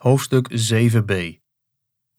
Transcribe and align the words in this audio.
Hoofdstuk 0.00 0.50
7b. 0.50 1.40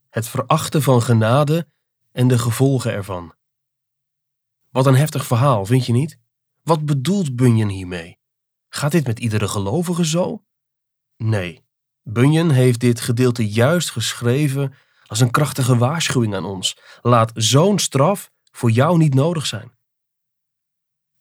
Het 0.09 0.28
verachten 0.28 0.81
van 0.81 1.01
genade 1.01 1.67
en 2.11 2.27
de 2.27 2.39
gevolgen 2.39 2.92
ervan. 2.92 3.33
Wat 4.69 4.85
een 4.85 4.96
heftig 4.96 5.25
verhaal, 5.25 5.66
vind 5.66 5.86
je 5.86 5.92
niet? 5.92 6.20
Wat 6.64 6.86
bedoelt 6.86 7.36
Bunyan 7.36 7.67
hiermee? 7.67 8.20
Gaat 8.70 8.91
dit 8.91 9.05
met 9.05 9.20
iedere 9.20 9.48
gelovige 9.48 10.05
zo? 10.05 10.44
Nee, 11.18 11.66
Bunyan 12.02 12.50
heeft 12.50 12.79
dit 12.79 12.99
gedeelte 12.99 13.49
juist 13.49 13.91
geschreven 13.91 14.73
als 15.05 15.20
een 15.20 15.32
krachtige 15.32 15.77
waarschuwing 15.77 16.36
aan 16.36 16.45
ons. 16.45 16.77
Laat 17.02 17.32
zo'n 17.36 17.79
straf 17.79 18.32
voor 18.52 18.71
jou 18.71 18.98
niet 18.98 19.13
nodig 19.13 19.45
zijn. 19.45 19.71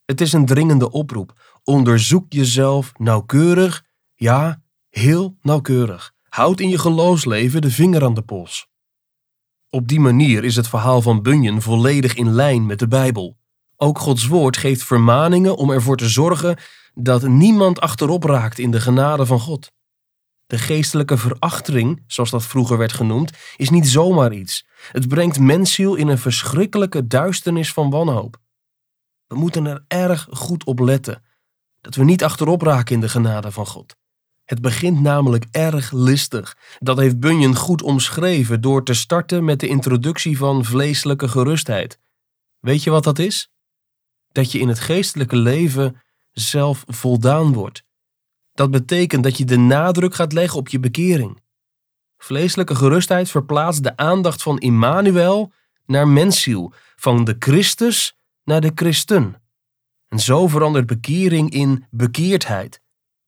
Het 0.05 0.21
is 0.21 0.33
een 0.33 0.45
dringende 0.45 0.91
oproep. 0.91 1.59
Onderzoek 1.63 2.33
jezelf 2.33 2.91
nauwkeurig, 2.97 3.85
ja, 4.13 4.61
heel 4.89 5.37
nauwkeurig. 5.41 6.13
Houd 6.31 6.59
in 6.59 6.69
je 6.69 6.77
geloofsleven 6.77 7.61
de 7.61 7.71
vinger 7.71 8.03
aan 8.03 8.13
de 8.13 8.21
pols. 8.21 8.67
Op 9.69 9.87
die 9.87 9.99
manier 9.99 10.43
is 10.43 10.55
het 10.55 10.67
verhaal 10.67 11.01
van 11.01 11.21
Bunyan 11.21 11.61
volledig 11.61 12.13
in 12.13 12.31
lijn 12.31 12.65
met 12.65 12.79
de 12.79 12.87
Bijbel. 12.87 13.37
Ook 13.75 13.99
Gods 13.99 14.27
woord 14.27 14.57
geeft 14.57 14.83
vermaningen 14.83 15.55
om 15.55 15.71
ervoor 15.71 15.97
te 15.97 16.09
zorgen 16.09 16.57
dat 16.93 17.27
niemand 17.27 17.79
achterop 17.79 18.23
raakt 18.23 18.59
in 18.59 18.71
de 18.71 18.81
genade 18.81 19.25
van 19.25 19.39
God. 19.39 19.71
De 20.45 20.57
geestelijke 20.57 21.17
verachtering, 21.17 22.03
zoals 22.07 22.29
dat 22.29 22.45
vroeger 22.45 22.77
werd 22.77 22.93
genoemd, 22.93 23.31
is 23.55 23.69
niet 23.69 23.87
zomaar 23.87 24.33
iets. 24.33 24.67
Het 24.91 25.07
brengt 25.07 25.39
mensziel 25.39 25.95
in 25.95 26.07
een 26.07 26.17
verschrikkelijke 26.17 27.07
duisternis 27.07 27.73
van 27.73 27.89
wanhoop. 27.89 28.37
We 29.27 29.35
moeten 29.35 29.65
er 29.65 29.85
erg 29.87 30.27
goed 30.31 30.63
op 30.63 30.79
letten 30.79 31.23
dat 31.81 31.95
we 31.95 32.03
niet 32.03 32.23
achterop 32.23 32.61
raken 32.61 32.95
in 32.95 33.01
de 33.01 33.09
genade 33.09 33.51
van 33.51 33.67
God. 33.67 33.99
Het 34.51 34.61
begint 34.61 35.01
namelijk 35.01 35.45
erg 35.51 35.91
listig. 35.91 36.57
Dat 36.79 36.97
heeft 36.97 37.19
Bunyan 37.19 37.55
goed 37.55 37.81
omschreven 37.81 38.61
door 38.61 38.83
te 38.83 38.93
starten 38.93 39.45
met 39.45 39.59
de 39.59 39.67
introductie 39.67 40.37
van 40.37 40.65
vleeselijke 40.65 41.27
gerustheid. 41.27 41.99
Weet 42.59 42.83
je 42.83 42.89
wat 42.89 43.03
dat 43.03 43.19
is? 43.19 43.51
Dat 44.31 44.51
je 44.51 44.59
in 44.59 44.67
het 44.67 44.79
geestelijke 44.79 45.35
leven 45.35 46.01
zelf 46.31 46.83
voldaan 46.87 47.53
wordt. 47.53 47.83
Dat 48.53 48.71
betekent 48.71 49.23
dat 49.23 49.37
je 49.37 49.45
de 49.45 49.57
nadruk 49.57 50.15
gaat 50.15 50.33
leggen 50.33 50.59
op 50.59 50.67
je 50.67 50.79
bekering. 50.79 51.41
Vleeselijke 52.17 52.75
gerustheid 52.75 53.29
verplaatst 53.29 53.83
de 53.83 53.97
aandacht 53.97 54.43
van 54.43 54.57
Immanuel 54.57 55.51
naar 55.85 56.07
mensziel, 56.07 56.73
van 56.95 57.23
de 57.23 57.35
Christus 57.39 58.15
naar 58.43 58.61
de 58.61 58.71
christen. 58.75 59.41
En 60.07 60.19
zo 60.19 60.47
verandert 60.47 60.85
bekering 60.85 61.51
in 61.51 61.85
bekeerdheid. 61.89 62.80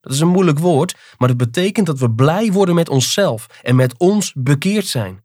Dat 0.03 0.13
is 0.13 0.19
een 0.19 0.27
moeilijk 0.27 0.59
woord, 0.59 0.95
maar 1.17 1.29
het 1.29 1.37
betekent 1.37 1.85
dat 1.85 1.99
we 1.99 2.11
blij 2.11 2.51
worden 2.51 2.75
met 2.75 2.89
onszelf 2.89 3.47
en 3.61 3.75
met 3.75 3.97
ons 3.97 4.33
bekeerd 4.35 4.87
zijn. 4.87 5.23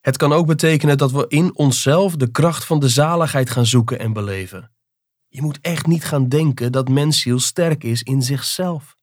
Het 0.00 0.16
kan 0.16 0.32
ook 0.32 0.46
betekenen 0.46 0.98
dat 0.98 1.12
we 1.12 1.24
in 1.28 1.56
onszelf 1.56 2.16
de 2.16 2.30
kracht 2.30 2.64
van 2.64 2.80
de 2.80 2.88
zaligheid 2.88 3.50
gaan 3.50 3.66
zoeken 3.66 3.98
en 3.98 4.12
beleven. 4.12 4.70
Je 5.28 5.42
moet 5.42 5.58
echt 5.60 5.86
niet 5.86 6.04
gaan 6.04 6.28
denken 6.28 6.72
dat 6.72 6.88
mensziel 6.88 7.40
sterk 7.40 7.84
is 7.84 8.02
in 8.02 8.22
zichzelf. 8.22 8.94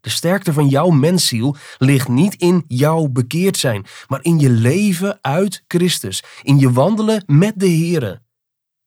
De 0.00 0.10
sterkte 0.10 0.52
van 0.52 0.68
jouw 0.68 0.88
mensziel 0.88 1.56
ligt 1.78 2.08
niet 2.08 2.34
in 2.34 2.64
jouw 2.68 3.06
bekeerd 3.06 3.56
zijn, 3.56 3.86
maar 4.08 4.22
in 4.22 4.38
je 4.38 4.50
leven 4.50 5.18
uit 5.20 5.64
Christus, 5.68 6.22
in 6.42 6.58
je 6.58 6.72
wandelen 6.72 7.22
met 7.26 7.52
de 7.56 7.70
Here. 7.70 8.22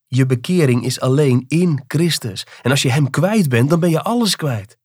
Je 0.07 0.25
bekering 0.25 0.85
is 0.85 1.00
alleen 1.00 1.45
in 1.47 1.83
Christus. 1.88 2.45
En 2.61 2.72
als 2.72 2.81
je 2.81 2.91
Hem 2.91 3.09
kwijt 3.09 3.50
bent, 3.50 3.69
dan 3.69 3.80
ben 3.80 3.89
je 3.89 4.02
alles 4.02 4.35
kwijt. 4.35 4.80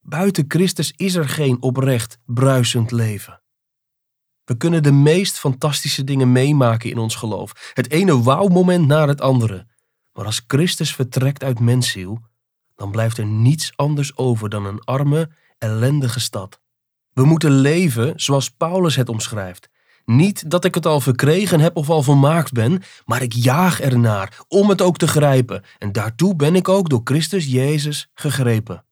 Buiten 0.00 0.44
Christus 0.48 0.92
is 0.96 1.14
er 1.14 1.28
geen 1.28 1.62
oprecht, 1.62 2.18
bruisend 2.26 2.90
leven. 2.90 3.42
We 4.44 4.56
kunnen 4.56 4.82
de 4.82 4.92
meest 4.92 5.38
fantastische 5.38 6.04
dingen 6.04 6.32
meemaken 6.32 6.90
in 6.90 6.98
ons 6.98 7.14
geloof. 7.14 7.72
Het 7.74 7.90
ene 7.90 8.22
wauw-moment 8.22 8.86
na 8.86 9.06
het 9.06 9.20
andere. 9.20 9.66
Maar 10.12 10.24
als 10.24 10.44
Christus 10.46 10.94
vertrekt 10.94 11.44
uit 11.44 11.60
mensziel, 11.60 12.20
dan 12.74 12.90
blijft 12.90 13.18
er 13.18 13.26
niets 13.26 13.72
anders 13.76 14.16
over 14.16 14.48
dan 14.48 14.64
een 14.66 14.84
arme, 14.84 15.30
ellendige 15.58 16.20
stad. 16.20 16.60
We 17.12 17.24
moeten 17.24 17.50
leven 17.50 18.12
zoals 18.16 18.50
Paulus 18.50 18.96
het 18.96 19.08
omschrijft. 19.08 19.68
Niet 20.04 20.50
dat 20.50 20.64
ik 20.64 20.74
het 20.74 20.86
al 20.86 21.00
verkregen 21.00 21.60
heb 21.60 21.76
of 21.76 21.90
al 21.90 22.02
volmaakt 22.02 22.52
ben, 22.52 22.82
maar 23.04 23.22
ik 23.22 23.32
jaag 23.32 23.80
ernaar 23.80 24.44
om 24.48 24.68
het 24.68 24.82
ook 24.82 24.96
te 24.96 25.08
grijpen. 25.08 25.64
En 25.78 25.92
daartoe 25.92 26.36
ben 26.36 26.54
ik 26.54 26.68
ook 26.68 26.88
door 26.88 27.00
Christus 27.04 27.46
Jezus 27.46 28.10
gegrepen. 28.14 28.84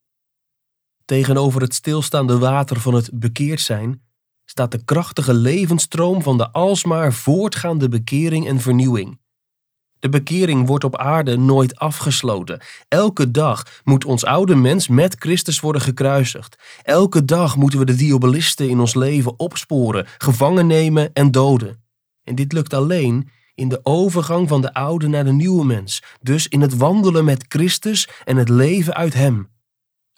Tegenover 1.09 1.61
het 1.61 1.75
stilstaande 1.75 2.39
water 2.39 2.81
van 2.81 2.95
het 2.95 3.11
bekeerd 3.13 3.61
zijn 3.61 4.03
staat 4.45 4.71
de 4.71 4.85
krachtige 4.85 5.35
levensstroom 5.35 6.23
van 6.23 6.39
de 6.39 6.51
alsmaar 6.51 7.13
voortgaande 7.13 7.89
bekering 7.89 8.47
en 8.47 8.61
vernieuwing. 8.61 9.21
De 9.99 10.09
bekering 10.09 10.67
wordt 10.67 10.85
op 10.85 10.97
aarde 10.97 11.37
nooit 11.37 11.79
afgesloten. 11.79 12.61
Elke 12.89 13.31
dag 13.31 13.81
moet 13.85 14.05
ons 14.05 14.25
oude 14.25 14.55
mens 14.55 14.89
met 14.89 15.17
Christus 15.19 15.61
worden 15.61 15.83
gekruisigd. 15.83 16.59
Elke 16.83 17.25
dag 17.25 17.57
moeten 17.57 17.79
we 17.79 17.85
de 17.85 17.95
diabolisten 17.95 18.69
in 18.69 18.81
ons 18.81 18.95
leven 18.95 19.39
opsporen, 19.39 20.07
gevangen 20.19 20.67
nemen 20.67 21.13
en 21.13 21.31
doden. 21.31 21.83
En 22.25 22.35
dit 22.35 22.53
lukt 22.53 22.75
alleen 22.75 23.31
in 23.55 23.69
de 23.69 23.81
overgang 23.83 24.49
van 24.49 24.61
de 24.61 24.75
oude 24.75 25.09
naar 25.09 25.25
de 25.25 25.33
nieuwe 25.33 25.65
mens, 25.65 26.03
dus 26.21 26.49
in 26.49 26.61
het 26.61 26.77
wandelen 26.77 27.25
met 27.25 27.45
Christus 27.49 28.09
en 28.25 28.37
het 28.37 28.49
leven 28.49 28.95
uit 28.95 29.15
Hem. 29.15 29.57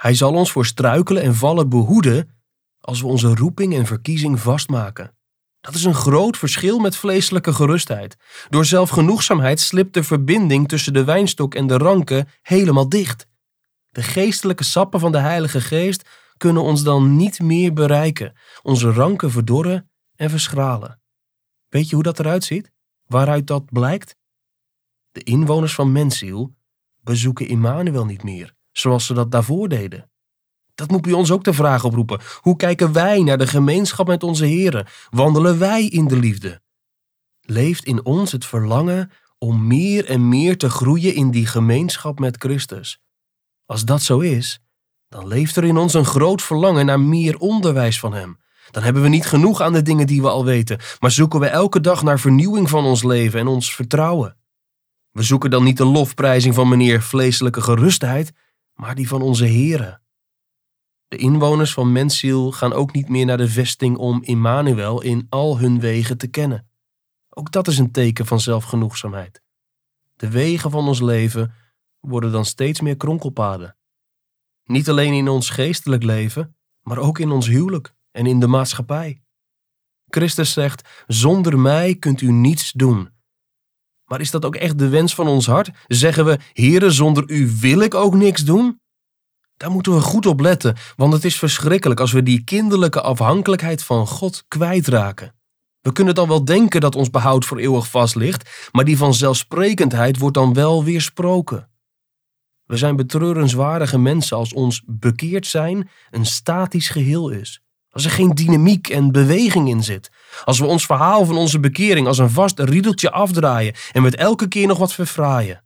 Hij 0.01 0.15
zal 0.15 0.35
ons 0.35 0.53
voor 0.53 0.67
struikelen 0.67 1.23
en 1.23 1.35
vallen 1.35 1.69
behoeden 1.69 2.41
als 2.81 3.01
we 3.01 3.07
onze 3.07 3.35
roeping 3.35 3.75
en 3.75 3.87
verkiezing 3.87 4.41
vastmaken. 4.41 5.17
Dat 5.61 5.75
is 5.75 5.85
een 5.85 5.95
groot 5.95 6.37
verschil 6.37 6.79
met 6.79 6.97
vleeselijke 6.97 7.53
gerustheid. 7.53 8.17
Door 8.49 8.65
zelfgenoegzaamheid 8.65 9.61
slipt 9.61 9.95
de 9.95 10.03
verbinding 10.03 10.69
tussen 10.69 10.93
de 10.93 11.05
wijnstok 11.05 11.55
en 11.55 11.67
de 11.67 11.77
ranken 11.77 12.29
helemaal 12.43 12.89
dicht. 12.89 13.27
De 13.89 14.03
geestelijke 14.03 14.65
sappen 14.65 15.01
van 15.01 15.13
de 15.13 15.19
Heilige 15.19 15.61
Geest 15.61 16.09
kunnen 16.37 16.63
ons 16.63 16.83
dan 16.83 17.17
niet 17.17 17.41
meer 17.41 17.73
bereiken, 17.73 18.37
onze 18.63 18.93
ranken 18.93 19.31
verdorren 19.31 19.91
en 20.17 20.31
verschralen. 20.31 21.01
Weet 21.69 21.89
je 21.89 21.95
hoe 21.95 22.05
dat 22.05 22.19
eruit 22.19 22.45
ziet? 22.45 22.71
Waaruit 23.07 23.47
dat 23.47 23.65
blijkt? 23.73 24.17
De 25.11 25.23
inwoners 25.23 25.75
van 25.75 25.93
Mensiel 25.93 26.55
bezoeken 27.01 27.49
Immanuel 27.49 28.05
niet 28.05 28.23
meer 28.23 28.59
zoals 28.73 29.07
ze 29.07 29.15
dat 29.15 29.31
daarvoor 29.31 29.69
deden. 29.69 30.11
Dat 30.75 30.91
moet 30.91 31.03
bij 31.03 31.13
ons 31.13 31.31
ook 31.31 31.45
de 31.45 31.53
vraag 31.53 31.85
oproepen. 31.85 32.21
Hoe 32.41 32.57
kijken 32.57 32.93
wij 32.93 33.23
naar 33.23 33.39
de 33.39 33.47
gemeenschap 33.47 34.07
met 34.07 34.23
onze 34.23 34.45
heren? 34.45 34.87
Wandelen 35.11 35.59
wij 35.59 35.87
in 35.87 36.09
de 36.09 36.17
liefde? 36.17 36.61
Leeft 37.41 37.85
in 37.85 38.05
ons 38.05 38.33
het 38.33 38.45
verlangen 38.45 39.11
om 39.39 39.67
meer 39.67 40.05
en 40.05 40.29
meer 40.29 40.59
te 40.59 40.71
groeien 40.71 41.15
in 41.15 41.31
die 41.31 41.47
gemeenschap 41.47 42.19
met 42.19 42.37
Christus? 42.37 43.01
Als 43.67 43.85
dat 43.85 44.03
zo 44.03 44.19
is, 44.19 44.61
dan 45.09 45.27
leeft 45.27 45.57
er 45.57 45.65
in 45.65 45.77
ons 45.77 45.95
een 45.95 46.05
groot 46.05 46.43
verlangen 46.43 46.87
naar 46.87 47.01
meer 47.01 47.39
onderwijs 47.39 48.01
van 48.01 48.13
Hem. 48.13 48.39
Dan 48.71 48.83
hebben 48.83 49.03
we 49.03 49.09
niet 49.09 49.27
genoeg 49.27 49.61
aan 49.61 49.73
de 49.73 49.83
dingen 49.83 50.07
die 50.07 50.23
we 50.23 50.29
al 50.29 50.45
weten, 50.45 50.81
maar 50.99 51.11
zoeken 51.11 51.41
we 51.41 51.47
elke 51.47 51.81
dag 51.81 52.03
naar 52.03 52.21
vernieuwing 52.21 52.69
van 52.69 52.85
ons 52.85 53.03
leven 53.03 53.41
en 53.41 53.47
ons 53.47 53.75
vertrouwen. 53.75 54.37
We 55.11 55.23
zoeken 55.23 55.51
dan 55.51 55.65
niet 55.65 55.77
de 55.77 55.85
lofprijzing 55.85 56.55
van 56.55 56.69
meneer 56.69 57.03
vleeselijke 57.03 57.61
gerustheid, 57.61 58.33
maar 58.81 58.95
die 58.95 59.09
van 59.09 59.23
onze 59.23 59.45
heren. 59.45 60.03
De 61.09 61.17
inwoners 61.17 61.73
van 61.73 61.93
Mensiel 61.93 62.53
gaan 62.53 62.73
ook 62.73 62.93
niet 62.93 63.09
meer 63.09 63.27
naar 63.27 63.37
de 63.37 63.49
vesting 63.49 63.97
om 63.97 64.23
Immanuel 64.23 65.03
in 65.03 65.27
al 65.29 65.59
hun 65.59 65.81
wegen 65.81 66.19
te 66.19 66.27
kennen. 66.27 66.69
Ook 67.29 67.53
dat 67.53 67.69
is 67.69 67.79
een 67.79 67.91
teken 67.91 68.27
van 68.27 68.41
zelfgenoegzaamheid. 68.41 69.43
De 70.17 70.29
wegen 70.29 70.71
van 70.71 70.89
ons 70.89 71.01
leven 71.01 71.55
worden 71.99 72.33
dan 72.33 72.45
steeds 72.45 72.81
meer 72.81 72.97
kronkelpaden. 72.97 73.77
Niet 74.65 74.89
alleen 74.89 75.13
in 75.13 75.29
ons 75.29 75.51
geestelijk 75.51 76.03
leven, 76.03 76.57
maar 76.81 76.99
ook 76.99 77.19
in 77.19 77.31
ons 77.31 77.47
huwelijk 77.47 77.95
en 78.11 78.27
in 78.27 78.41
de 78.41 78.47
maatschappij. 78.47 79.23
Christus 80.07 80.53
zegt: 80.53 81.05
Zonder 81.07 81.59
mij 81.59 81.95
kunt 81.95 82.21
u 82.21 82.33
niets 82.33 82.73
doen. 82.73 83.11
Maar 84.11 84.21
is 84.21 84.31
dat 84.31 84.45
ook 84.45 84.57
echt 84.57 84.79
de 84.79 84.89
wens 84.89 85.15
van 85.15 85.27
ons 85.27 85.47
hart? 85.47 85.71
Zeggen 85.87 86.25
we, 86.25 86.39
Heere, 86.53 86.91
zonder 86.91 87.25
u 87.27 87.51
wil 87.61 87.81
ik 87.81 87.95
ook 87.95 88.15
niks 88.15 88.45
doen? 88.45 88.81
Daar 89.57 89.71
moeten 89.71 89.95
we 89.95 90.01
goed 90.01 90.27
op 90.27 90.41
letten, 90.41 90.77
want 90.97 91.13
het 91.13 91.25
is 91.25 91.39
verschrikkelijk 91.39 92.01
als 92.01 92.13
we 92.13 92.23
die 92.23 92.45
kinderlijke 92.45 93.01
afhankelijkheid 93.01 93.83
van 93.83 94.07
God 94.07 94.45
kwijtraken. 94.49 95.35
We 95.81 95.93
kunnen 95.93 96.15
dan 96.15 96.29
wel 96.29 96.45
denken 96.45 96.81
dat 96.81 96.97
ons 96.97 97.11
behoud 97.11 97.45
voor 97.45 97.59
eeuwig 97.59 97.91
vast 97.91 98.15
ligt, 98.15 98.69
maar 98.73 98.85
die 98.85 98.97
vanzelfsprekendheid 98.97 100.19
wordt 100.19 100.37
dan 100.37 100.55
wel 100.55 100.85
weersproken. 100.85 101.71
We 102.65 102.77
zijn 102.77 102.97
betreurenswaardige 102.97 103.99
mensen 103.99 104.37
als 104.37 104.53
ons 104.53 104.83
bekeerd 104.87 105.47
zijn 105.47 105.89
een 106.11 106.27
statisch 106.27 106.89
geheel 106.89 107.29
is. 107.29 107.63
Als 107.91 108.05
er 108.05 108.11
geen 108.11 108.35
dynamiek 108.35 108.89
en 108.89 109.13
beweging 109.13 109.69
in 109.69 109.83
zit. 109.83 110.11
Als 110.45 110.59
we 110.59 110.67
ons 110.67 110.87
verhaal 110.87 111.25
van 111.25 111.37
onze 111.37 111.61
bekering 111.61 112.07
als 112.07 112.19
een 112.19 112.31
vast 112.31 112.59
riedeltje 112.59 113.11
afdraaien 113.11 113.75
en 113.93 114.03
met 114.03 114.17
elke 114.17 114.49
keer 114.49 114.67
nog 114.67 114.79
wat 114.79 114.93
verfraaien. 114.93 115.65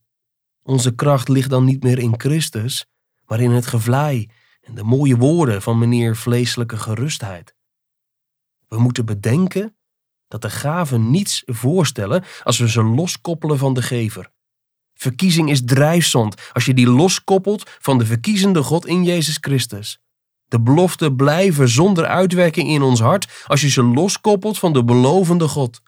Onze 0.62 0.94
kracht 0.94 1.28
ligt 1.28 1.50
dan 1.50 1.64
niet 1.64 1.82
meer 1.82 1.98
in 1.98 2.14
Christus, 2.16 2.86
maar 3.26 3.40
in 3.40 3.50
het 3.50 3.66
gevlei 3.66 4.30
en 4.60 4.74
de 4.74 4.82
mooie 4.82 5.16
woorden 5.16 5.62
van 5.62 5.78
meneer 5.78 6.16
vleeselijke 6.16 6.76
gerustheid. 6.76 7.54
We 8.68 8.78
moeten 8.78 9.06
bedenken 9.06 9.76
dat 10.28 10.42
de 10.42 10.50
gaven 10.50 11.10
niets 11.10 11.42
voorstellen 11.46 12.24
als 12.42 12.58
we 12.58 12.70
ze 12.70 12.82
loskoppelen 12.82 13.58
van 13.58 13.74
de 13.74 13.82
gever. 13.82 14.30
Verkiezing 14.94 15.50
is 15.50 15.64
drijfzond 15.64 16.50
als 16.52 16.64
je 16.64 16.74
die 16.74 16.88
loskoppelt 16.88 17.70
van 17.78 17.98
de 17.98 18.06
verkiezende 18.06 18.62
God 18.62 18.86
in 18.86 19.04
Jezus 19.04 19.38
Christus. 19.40 19.98
De 20.48 20.60
beloften 20.60 21.16
blijven 21.16 21.68
zonder 21.68 22.06
uitwerking 22.06 22.68
in 22.68 22.82
ons 22.82 23.00
hart 23.00 23.44
als 23.46 23.60
je 23.60 23.68
ze 23.68 23.82
loskoppelt 23.82 24.58
van 24.58 24.72
de 24.72 24.84
belovende 24.84 25.48
God. 25.48 25.82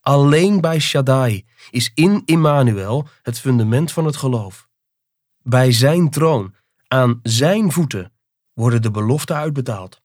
Alleen 0.00 0.60
bij 0.60 0.78
Shaddai 0.78 1.44
is 1.70 1.90
in 1.94 2.22
Immanuel 2.24 3.08
het 3.22 3.38
fundament 3.38 3.92
van 3.92 4.04
het 4.04 4.16
geloof. 4.16 4.68
Bij 5.42 5.72
zijn 5.72 6.10
troon, 6.10 6.54
aan 6.88 7.20
zijn 7.22 7.72
voeten, 7.72 8.12
worden 8.52 8.82
de 8.82 8.90
beloften 8.90 9.36
uitbetaald. 9.36 10.00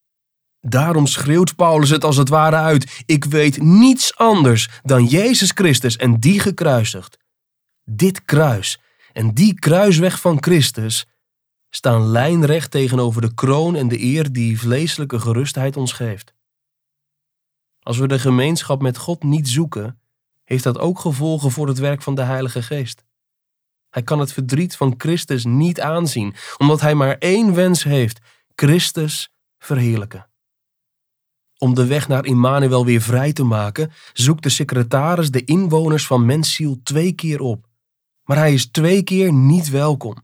Daarom 0.61 1.07
schreeuwt 1.07 1.55
Paulus 1.55 1.89
het 1.89 2.03
als 2.03 2.17
het 2.17 2.29
ware 2.29 2.55
uit: 2.55 3.03
Ik 3.05 3.25
weet 3.25 3.61
niets 3.61 4.17
anders 4.17 4.69
dan 4.83 5.05
Jezus 5.05 5.51
Christus 5.51 5.95
en 5.95 6.19
die 6.19 6.39
gekruisigd. 6.39 7.17
Dit 7.83 8.25
kruis 8.25 8.79
en 9.13 9.33
die 9.33 9.53
kruisweg 9.53 10.19
van 10.19 10.37
Christus 10.43 11.05
staan 11.69 12.07
lijnrecht 12.07 12.71
tegenover 12.71 13.21
de 13.21 13.33
kroon 13.33 13.75
en 13.75 13.87
de 13.87 14.01
eer 14.01 14.31
die 14.31 14.59
vleeselijke 14.59 15.19
gerustheid 15.19 15.77
ons 15.77 15.91
geeft. 15.91 16.33
Als 17.79 17.97
we 17.97 18.07
de 18.07 18.19
gemeenschap 18.19 18.81
met 18.81 18.97
God 18.97 19.23
niet 19.23 19.49
zoeken, 19.49 19.99
heeft 20.43 20.63
dat 20.63 20.79
ook 20.79 20.99
gevolgen 20.99 21.51
voor 21.51 21.67
het 21.67 21.77
werk 21.77 22.01
van 22.01 22.15
de 22.15 22.21
Heilige 22.21 22.61
Geest. 22.61 23.05
Hij 23.89 24.03
kan 24.03 24.19
het 24.19 24.33
verdriet 24.33 24.75
van 24.75 24.93
Christus 24.97 25.45
niet 25.45 25.81
aanzien, 25.81 26.33
omdat 26.57 26.81
hij 26.81 26.95
maar 26.95 27.17
één 27.17 27.53
wens 27.53 27.83
heeft: 27.83 28.19
Christus 28.55 29.29
verheerlijken. 29.59 30.29
Om 31.57 31.75
de 31.75 31.85
weg 31.85 32.07
naar 32.07 32.25
Immanuel 32.25 32.85
weer 32.85 33.01
vrij 33.01 33.33
te 33.33 33.43
maken, 33.43 33.91
zoekt 34.13 34.43
de 34.43 34.49
secretaris 34.49 35.31
de 35.31 35.43
inwoners 35.43 36.07
van 36.07 36.25
Mensiel 36.25 36.79
twee 36.83 37.11
keer 37.11 37.41
op. 37.41 37.67
Maar 38.23 38.37
hij 38.37 38.53
is 38.53 38.71
twee 38.71 39.03
keer 39.03 39.33
niet 39.33 39.69
welkom. 39.69 40.15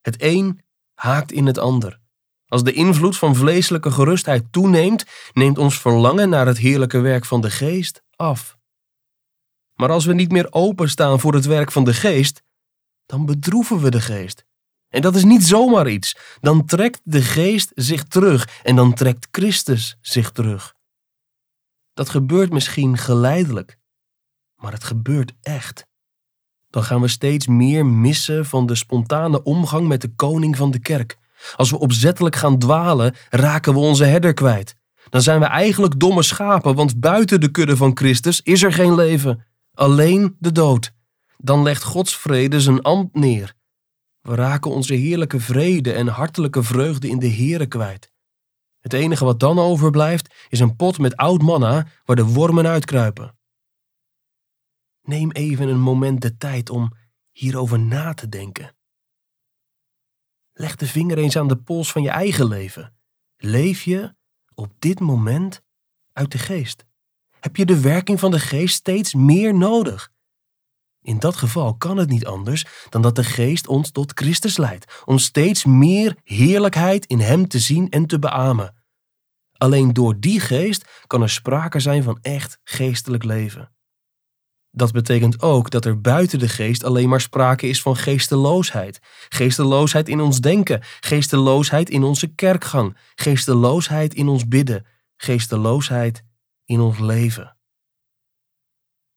Het 0.00 0.22
een 0.22 0.60
haakt 0.96 1.32
in 1.32 1.46
het 1.46 1.58
ander. 1.58 2.00
Als 2.46 2.62
de 2.64 2.72
invloed 2.72 3.16
van 3.16 3.34
vleeselijke 3.34 3.90
gerustheid 3.90 4.44
toeneemt, 4.50 5.04
neemt 5.32 5.58
ons 5.58 5.80
verlangen 5.80 6.28
naar 6.28 6.46
het 6.46 6.58
heerlijke 6.58 6.98
werk 6.98 7.24
van 7.24 7.40
de 7.40 7.50
geest 7.50 8.02
af. 8.16 8.56
Maar 9.74 9.90
als 9.90 10.04
we 10.04 10.14
niet 10.14 10.32
meer 10.32 10.46
openstaan 10.50 11.20
voor 11.20 11.34
het 11.34 11.44
werk 11.44 11.72
van 11.72 11.84
de 11.84 11.94
geest, 11.94 12.42
dan 13.06 13.26
bedroeven 13.26 13.80
we 13.80 13.90
de 13.90 14.00
geest. 14.00 14.44
En 14.88 15.02
dat 15.02 15.16
is 15.16 15.24
niet 15.24 15.44
zomaar 15.44 15.88
iets. 15.88 16.16
Dan 16.40 16.64
trekt 16.64 17.00
de 17.04 17.22
geest 17.22 17.72
zich 17.74 18.04
terug 18.04 18.60
en 18.62 18.76
dan 18.76 18.94
trekt 18.94 19.28
Christus 19.30 19.96
zich 20.00 20.30
terug. 20.30 20.74
Dat 21.92 22.08
gebeurt 22.08 22.52
misschien 22.52 22.98
geleidelijk, 22.98 23.78
maar 24.54 24.72
het 24.72 24.84
gebeurt 24.84 25.32
echt. 25.42 25.86
Dan 26.76 26.84
gaan 26.84 27.00
we 27.00 27.08
steeds 27.08 27.46
meer 27.46 27.86
missen 27.86 28.46
van 28.46 28.66
de 28.66 28.74
spontane 28.74 29.42
omgang 29.42 29.88
met 29.88 30.00
de 30.00 30.14
koning 30.16 30.56
van 30.56 30.70
de 30.70 30.78
kerk. 30.78 31.18
Als 31.56 31.70
we 31.70 31.78
opzettelijk 31.78 32.36
gaan 32.36 32.58
dwalen, 32.58 33.14
raken 33.30 33.72
we 33.72 33.78
onze 33.78 34.04
herder 34.04 34.34
kwijt. 34.34 34.76
Dan 35.08 35.22
zijn 35.22 35.40
we 35.40 35.46
eigenlijk 35.46 36.00
domme 36.00 36.22
schapen, 36.22 36.74
want 36.74 37.00
buiten 37.00 37.40
de 37.40 37.50
kudde 37.50 37.76
van 37.76 37.96
Christus 37.96 38.40
is 38.42 38.62
er 38.62 38.72
geen 38.72 38.94
leven, 38.94 39.44
alleen 39.74 40.36
de 40.38 40.52
dood. 40.52 40.92
Dan 41.36 41.62
legt 41.62 41.82
Gods 41.82 42.16
vrede 42.16 42.60
zijn 42.60 42.82
ambt 42.82 43.14
neer. 43.14 43.54
We 44.20 44.34
raken 44.34 44.70
onze 44.70 44.94
heerlijke 44.94 45.40
vrede 45.40 45.92
en 45.92 46.06
hartelijke 46.06 46.62
vreugde 46.62 47.08
in 47.08 47.18
de 47.18 47.30
Here 47.32 47.66
kwijt. 47.66 48.12
Het 48.80 48.92
enige 48.92 49.24
wat 49.24 49.40
dan 49.40 49.58
overblijft 49.58 50.34
is 50.48 50.60
een 50.60 50.76
pot 50.76 50.98
met 50.98 51.16
oud 51.16 51.42
manna 51.42 51.86
waar 52.04 52.16
de 52.16 52.24
wormen 52.24 52.66
uitkruipen. 52.66 53.35
Neem 55.06 55.30
even 55.30 55.68
een 55.68 55.80
moment 55.80 56.20
de 56.20 56.36
tijd 56.36 56.70
om 56.70 56.92
hierover 57.30 57.78
na 57.78 58.14
te 58.14 58.28
denken. 58.28 58.76
Leg 60.52 60.76
de 60.76 60.86
vinger 60.86 61.18
eens 61.18 61.36
aan 61.36 61.48
de 61.48 61.56
pols 61.56 61.92
van 61.92 62.02
je 62.02 62.10
eigen 62.10 62.46
leven. 62.46 62.96
Leef 63.36 63.82
je 63.82 64.14
op 64.54 64.72
dit 64.78 65.00
moment 65.00 65.62
uit 66.12 66.32
de 66.32 66.38
geest? 66.38 66.84
Heb 67.40 67.56
je 67.56 67.66
de 67.66 67.80
werking 67.80 68.20
van 68.20 68.30
de 68.30 68.40
geest 68.40 68.74
steeds 68.74 69.14
meer 69.14 69.54
nodig? 69.54 70.12
In 71.02 71.18
dat 71.18 71.36
geval 71.36 71.76
kan 71.76 71.96
het 71.96 72.08
niet 72.08 72.26
anders 72.26 72.66
dan 72.88 73.02
dat 73.02 73.16
de 73.16 73.24
geest 73.24 73.66
ons 73.66 73.90
tot 73.90 74.12
Christus 74.14 74.56
leidt, 74.56 75.02
om 75.04 75.18
steeds 75.18 75.64
meer 75.64 76.16
heerlijkheid 76.22 77.06
in 77.06 77.20
Hem 77.20 77.48
te 77.48 77.58
zien 77.58 77.90
en 77.90 78.06
te 78.06 78.18
beamen. 78.18 78.74
Alleen 79.52 79.92
door 79.92 80.20
die 80.20 80.40
geest 80.40 81.04
kan 81.06 81.22
er 81.22 81.30
sprake 81.30 81.80
zijn 81.80 82.02
van 82.02 82.18
echt 82.22 82.60
geestelijk 82.64 83.24
leven. 83.24 83.75
Dat 84.76 84.92
betekent 84.92 85.42
ook 85.42 85.70
dat 85.70 85.84
er 85.84 86.00
buiten 86.00 86.38
de 86.38 86.48
geest 86.48 86.84
alleen 86.84 87.08
maar 87.08 87.20
sprake 87.20 87.68
is 87.68 87.82
van 87.82 87.96
geesteloosheid. 87.96 88.98
Geesteloosheid 89.28 90.08
in 90.08 90.20
ons 90.20 90.40
denken, 90.40 90.82
geesteloosheid 91.00 91.90
in 91.90 92.02
onze 92.02 92.26
kerkgang, 92.26 92.96
geesteloosheid 93.14 94.14
in 94.14 94.28
ons 94.28 94.48
bidden, 94.48 94.86
geesteloosheid 95.16 96.24
in 96.64 96.80
ons 96.80 96.98
leven. 96.98 97.56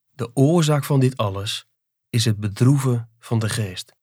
De 0.09 0.29
oorzaak 0.33 0.83
van 0.83 0.99
dit 0.99 1.17
alles 1.17 1.67
is 2.09 2.25
het 2.25 2.37
bedroeven 2.37 3.09
van 3.19 3.39
de 3.39 3.49
geest. 3.49 3.95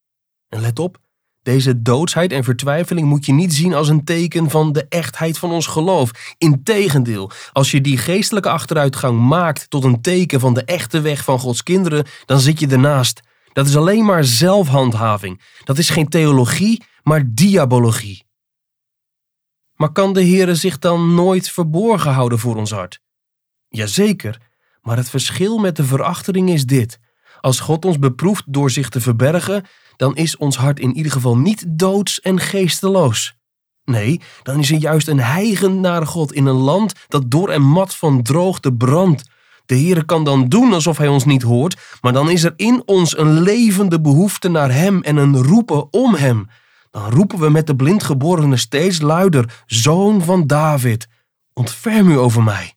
En 0.48 0.60
let 0.60 0.78
op, 0.78 0.98
deze 1.46 1.82
doodsheid 1.82 2.32
en 2.32 2.44
vertwijfeling 2.44 3.06
moet 3.06 3.26
je 3.26 3.32
niet 3.32 3.54
zien 3.54 3.74
als 3.74 3.88
een 3.88 4.04
teken 4.04 4.50
van 4.50 4.72
de 4.72 4.86
echtheid 4.88 5.38
van 5.38 5.50
ons 5.50 5.66
geloof. 5.66 6.34
Integendeel, 6.38 7.30
als 7.52 7.70
je 7.70 7.80
die 7.80 7.98
geestelijke 7.98 8.48
achteruitgang 8.48 9.20
maakt 9.20 9.70
tot 9.70 9.84
een 9.84 10.00
teken 10.00 10.40
van 10.40 10.54
de 10.54 10.64
echte 10.64 11.00
weg 11.00 11.24
van 11.24 11.38
Gods 11.38 11.62
kinderen, 11.62 12.06
dan 12.24 12.40
zit 12.40 12.60
je 12.60 12.66
ernaast. 12.66 13.20
Dat 13.52 13.66
is 13.66 13.76
alleen 13.76 14.04
maar 14.04 14.24
zelfhandhaving. 14.24 15.42
Dat 15.64 15.78
is 15.78 15.90
geen 15.90 16.08
theologie, 16.08 16.82
maar 17.02 17.22
diabologie. 17.26 18.24
Maar 19.74 19.92
kan 19.92 20.12
de 20.12 20.24
Heere 20.24 20.54
zich 20.54 20.78
dan 20.78 21.14
nooit 21.14 21.50
verborgen 21.50 22.12
houden 22.12 22.38
voor 22.38 22.56
ons 22.56 22.70
hart? 22.70 23.00
Jazeker, 23.68 24.40
maar 24.80 24.96
het 24.96 25.10
verschil 25.10 25.58
met 25.58 25.76
de 25.76 25.84
verachtering 25.84 26.50
is 26.50 26.64
dit. 26.64 26.98
Als 27.46 27.60
God 27.60 27.84
ons 27.84 27.98
beproeft 27.98 28.42
door 28.46 28.70
zich 28.70 28.88
te 28.88 29.00
verbergen, 29.00 29.64
dan 29.96 30.16
is 30.16 30.36
ons 30.36 30.56
hart 30.56 30.80
in 30.80 30.96
ieder 30.96 31.12
geval 31.12 31.36
niet 31.36 31.64
doods 31.68 32.20
en 32.20 32.40
geesteloos. 32.40 33.36
Nee, 33.84 34.20
dan 34.42 34.58
is 34.58 34.70
er 34.70 34.78
juist 34.78 35.08
een 35.08 35.20
heigen 35.20 35.80
naar 35.80 36.06
God 36.06 36.32
in 36.32 36.46
een 36.46 36.56
land 36.56 36.92
dat 37.08 37.30
door 37.30 37.48
en 37.48 37.62
mat 37.62 37.94
van 37.94 38.22
droogte 38.22 38.72
brandt. 38.72 39.30
De 39.66 39.74
Heere 39.74 40.04
kan 40.04 40.24
dan 40.24 40.48
doen 40.48 40.72
alsof 40.72 40.98
Hij 40.98 41.08
ons 41.08 41.24
niet 41.24 41.42
hoort, 41.42 41.98
maar 42.00 42.12
dan 42.12 42.30
is 42.30 42.44
er 42.44 42.52
in 42.56 42.82
ons 42.86 43.18
een 43.18 43.40
levende 43.40 44.00
behoefte 44.00 44.48
naar 44.48 44.72
Hem 44.72 45.02
en 45.02 45.16
een 45.16 45.42
roepen 45.42 45.92
om 45.92 46.14
Hem. 46.14 46.48
Dan 46.90 47.10
roepen 47.10 47.38
we 47.38 47.50
met 47.50 47.66
de 47.66 47.76
blindgeborene 47.76 48.56
steeds 48.56 49.00
luider, 49.00 49.62
Zoon 49.66 50.22
van 50.22 50.46
David, 50.46 51.08
ontferm 51.52 52.08
u 52.08 52.18
over 52.18 52.42
mij. 52.42 52.74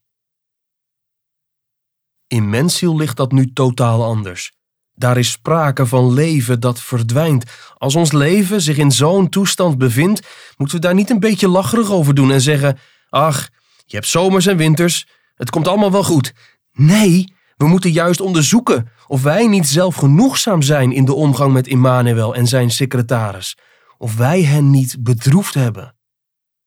In 2.27 2.50
mensziel 2.50 2.96
ligt 2.96 3.17
dat 3.17 3.32
nu 3.32 3.53
totaal 3.53 4.03
anders. 4.03 4.58
Daar 5.00 5.18
is 5.18 5.32
sprake 5.32 5.86
van 5.86 6.13
leven 6.13 6.60
dat 6.60 6.82
verdwijnt. 6.82 7.46
Als 7.77 7.96
ons 7.96 8.12
leven 8.12 8.62
zich 8.62 8.77
in 8.77 8.91
zo'n 8.91 9.29
toestand 9.29 9.77
bevindt, 9.77 10.27
moeten 10.58 10.75
we 10.75 10.82
daar 10.82 10.94
niet 10.94 11.10
een 11.10 11.20
beetje 11.20 11.48
lacherig 11.48 11.91
over 11.91 12.15
doen 12.15 12.32
en 12.32 12.41
zeggen: 12.41 12.77
Ach, 13.10 13.50
je 13.86 13.96
hebt 13.96 14.08
zomers 14.08 14.46
en 14.46 14.58
winters, 14.58 15.08
het 15.36 15.50
komt 15.50 15.68
allemaal 15.68 15.91
wel 15.91 16.03
goed. 16.03 16.34
Nee, 16.72 17.34
we 17.58 17.68
moeten 17.68 17.91
juist 17.91 18.22
onderzoeken 18.22 18.89
of 19.08 19.24
wij 19.24 19.48
niet 19.48 19.68
zelf 19.68 19.96
genoegzaam 19.96 20.62
zijn 20.62 20.91
in 20.91 21.06
de 21.06 21.13
omgang 21.13 21.53
met 21.53 21.68
Immanuel 21.68 22.36
en 22.36 22.48
zijn 22.48 22.72
secretaris, 22.72 23.58
of 23.98 24.15
wij 24.15 24.44
hen 24.44 24.70
niet 24.70 24.96
bedroefd 25.00 25.53
hebben. 25.53 25.96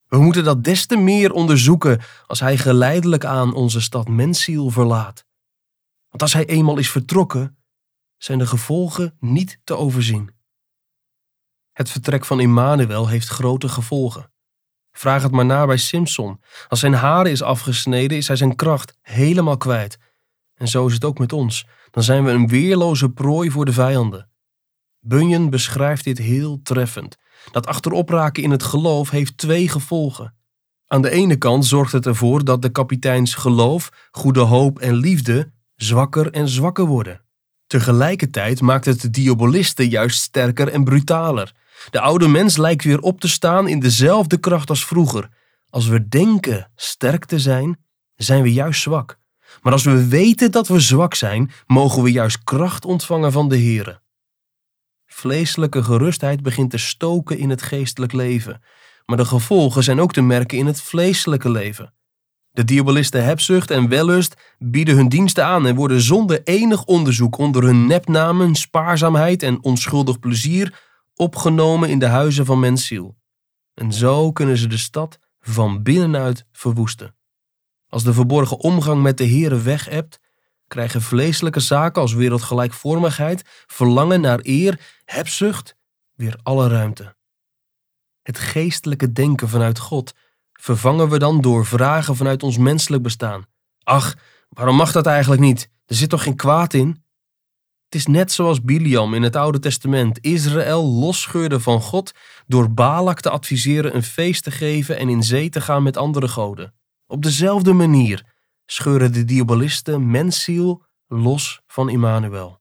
We 0.09 0.19
moeten 0.19 0.45
dat 0.45 0.65
des 0.65 0.87
te 0.87 0.97
meer 0.97 1.33
onderzoeken 1.33 2.01
als 2.27 2.41
hij 2.41 2.57
geleidelijk 2.57 3.25
aan 3.25 3.55
onze 3.55 3.81
stad 3.81 4.09
Mensiel 4.09 4.71
verlaat. 4.71 5.25
Want 6.09 6.23
als 6.23 6.33
hij 6.33 6.47
eenmaal 6.47 6.79
is 6.79 6.91
vertrokken, 6.91 7.57
zijn 8.25 8.39
de 8.39 8.47
gevolgen 8.47 9.17
niet 9.21 9.61
te 9.65 9.77
overzien. 9.77 10.31
Het 11.73 11.91
vertrek 11.91 12.25
van 12.25 12.41
Immanuel 12.41 13.09
heeft 13.09 13.29
grote 13.29 13.69
gevolgen. 13.69 14.33
Vraag 14.93 15.23
het 15.23 15.33
maar 15.33 15.45
na 15.45 15.67
bij 15.67 15.77
Simpson. 15.77 16.41
Als 16.69 16.81
zijn 16.81 16.95
haar 16.95 17.27
is 17.27 17.43
afgesneden, 17.43 18.17
is 18.17 18.27
hij 18.27 18.37
zijn 18.37 18.57
kracht 18.57 18.99
helemaal 19.01 19.57
kwijt. 19.57 19.99
En 20.55 20.69
zo 20.69 20.87
is 20.87 20.95
het 20.95 21.05
ook 21.05 21.19
met 21.19 21.33
ons. 21.33 21.67
Dan 21.91 22.03
zijn 22.03 22.25
we 22.25 22.31
een 22.31 22.49
weerloze 22.49 23.11
prooi 23.11 23.51
voor 23.51 23.65
de 23.65 23.73
vijanden. 23.73 24.31
Bunyan 24.99 25.51
beschrijft 25.51 26.05
dit 26.05 26.19
heel 26.19 26.61
treffend. 26.63 27.17
Dat 27.51 27.67
achteropraken 27.67 28.43
in 28.43 28.51
het 28.51 28.63
geloof 28.63 29.11
heeft 29.11 29.37
twee 29.37 29.69
gevolgen. 29.69 30.37
Aan 30.87 31.03
de 31.03 31.11
ene 31.11 31.37
kant 31.37 31.67
zorgt 31.67 31.93
het 31.93 32.07
ervoor 32.07 32.45
dat 32.45 32.63
de 32.63 32.71
kapiteins 32.71 33.35
geloof, 33.35 34.09
goede 34.11 34.41
hoop 34.41 34.79
en 34.79 34.95
liefde 34.95 35.53
zwakker 35.75 36.31
en 36.31 36.49
zwakker 36.49 36.85
worden. 36.85 37.25
Tegelijkertijd 37.73 38.61
maakt 38.61 38.85
het 38.85 39.01
de 39.01 39.11
diabolisten 39.11 39.89
juist 39.89 40.21
sterker 40.21 40.69
en 40.69 40.85
brutaler. 40.85 41.53
De 41.91 42.01
oude 42.01 42.29
mens 42.29 42.57
lijkt 42.57 42.85
weer 42.85 43.01
op 43.01 43.21
te 43.21 43.29
staan 43.29 43.69
in 43.69 43.81
dezelfde 43.81 44.39
kracht 44.39 44.69
als 44.69 44.85
vroeger. 44.85 45.29
Als 45.71 45.87
we 45.87 46.09
denken 46.09 46.71
sterk 46.77 47.25
te 47.25 47.39
zijn, 47.39 47.85
zijn 48.15 48.43
we 48.43 48.53
juist 48.53 48.83
zwak. 48.83 49.19
Maar 49.63 49.73
als 49.73 49.85
we 49.85 50.09
weten 50.09 50.51
dat 50.51 50.69
we 50.69 50.81
zwak 50.81 51.15
zijn, 51.15 51.51
mogen 51.67 52.03
we 52.03 52.13
juist 52.13 52.45
kracht 52.45 52.85
ontvangen 52.85 53.33
van 53.33 53.49
de 53.49 53.59
Here. 53.59 54.01
Vleeselijke 55.07 55.83
gerustheid 55.83 56.43
begint 56.43 56.71
te 56.71 56.79
stoken 56.79 57.39
in 57.39 57.51
het 57.51 57.63
geestelijk 57.63 58.13
leven, 58.13 58.63
maar 59.05 59.17
de 59.17 59.25
gevolgen 59.25 59.83
zijn 59.83 60.01
ook 60.01 60.13
te 60.13 60.23
merken 60.23 60.59
in 60.59 60.67
het 60.67 60.83
vleeselijke 60.83 61.51
leven. 61.51 61.95
De 62.53 62.65
diabolisten 62.65 63.25
hebzucht 63.25 63.71
en 63.71 63.89
wellust 63.89 64.55
bieden 64.59 64.97
hun 64.97 65.09
diensten 65.09 65.45
aan 65.45 65.67
en 65.67 65.75
worden 65.75 66.01
zonder 66.01 66.41
enig 66.45 66.85
onderzoek 66.85 67.39
onder 67.39 67.63
hun 67.63 67.87
nepnamen, 67.87 68.55
spaarzaamheid 68.55 69.43
en 69.43 69.63
onschuldig 69.65 70.19
plezier 70.19 70.81
opgenomen 71.15 71.89
in 71.89 71.99
de 71.99 72.07
huizen 72.07 72.45
van 72.45 72.61
mensziel. 72.61 73.17
En 73.75 73.93
zo 73.93 74.33
kunnen 74.33 74.57
ze 74.57 74.67
de 74.67 74.77
stad 74.77 75.19
van 75.41 75.83
binnenuit 75.83 76.47
verwoesten. 76.53 77.17
Als 77.89 78.05
de 78.05 78.13
verborgen 78.13 78.59
omgang 78.59 79.03
met 79.03 79.19
de 79.19 79.29
Here 79.29 79.61
wegebt, 79.61 80.21
krijgen 80.67 81.03
vleeselijke 81.03 81.61
zaken 81.61 82.03
als 82.03 82.13
wereldgelijkvormigheid, 82.13 83.65
verlangen 83.67 84.21
naar 84.21 84.39
eer, 84.43 85.01
hebzucht 85.05 85.77
weer 86.15 86.39
alle 86.43 86.69
ruimte. 86.69 87.17
Het 88.23 88.39
geestelijke 88.39 89.13
denken 89.13 89.49
vanuit 89.49 89.79
God 89.79 90.15
vervangen 90.63 91.09
we 91.09 91.19
dan 91.19 91.41
door 91.41 91.67
vragen 91.67 92.17
vanuit 92.17 92.43
ons 92.43 92.59
menselijk 92.59 93.03
bestaan. 93.03 93.47
Ach, 93.83 94.15
waarom 94.49 94.77
mag 94.77 94.93
dat 94.93 95.07
eigenlijk 95.07 95.41
niet? 95.41 95.71
Er 95.87 95.95
zit 95.95 96.09
toch 96.09 96.23
geen 96.23 96.37
kwaad 96.37 96.75
in? 96.75 96.89
Het 97.85 97.95
is 97.95 98.07
net 98.07 98.33
zoals 98.33 98.63
Biliam 98.63 99.15
in 99.15 99.23
het 99.23 99.37
Oude 99.37 99.59
Testament 99.59 100.19
Israël 100.21 100.85
losscheurde 100.85 101.61
van 101.61 101.81
God 101.81 102.13
door 102.47 102.73
Balak 102.73 103.21
te 103.21 103.31
adviseren 103.31 103.95
een 103.95 104.03
feest 104.03 104.43
te 104.43 104.51
geven 104.51 104.99
en 104.99 105.09
in 105.09 105.23
zee 105.23 105.49
te 105.49 105.61
gaan 105.61 105.83
met 105.83 105.97
andere 105.97 106.29
goden. 106.29 106.75
Op 107.07 107.23
dezelfde 107.23 107.73
manier 107.73 108.25
scheuren 108.67 109.13
de 109.13 109.25
diabolisten 109.25 110.11
mensziel 110.11 110.85
los 111.07 111.61
van 111.67 111.89
Immanuel. 111.89 112.61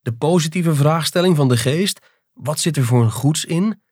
De 0.00 0.12
positieve 0.12 0.74
vraagstelling 0.74 1.36
van 1.36 1.48
de 1.48 1.56
geest, 1.56 2.00
wat 2.32 2.60
zit 2.60 2.76
er 2.76 2.84
voor 2.84 3.02
een 3.02 3.10
goeds 3.10 3.44
in, 3.44 3.82